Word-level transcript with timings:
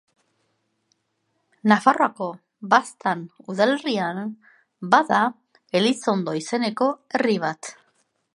Nafarroako 1.71 2.29
Baztan 2.71 3.21
udalerrian 3.55 4.33
bada 4.95 5.21
Elizondo 5.83 6.37
izeneko 6.43 6.91
herri 7.19 7.39
bat. 7.51 7.75